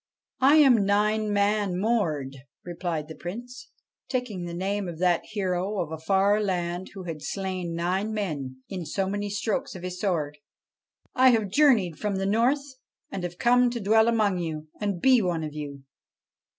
[0.51, 3.69] 'I am Nine Man Mord,' replied the Prince,
[4.09, 8.63] taking the name of that hero of a far land who had slain nine men
[8.67, 10.39] in so many strokes of his sword.'
[11.13, 12.77] I have journeyed from the North
[13.11, 15.83] and have come to dwell among you, and be one of you.'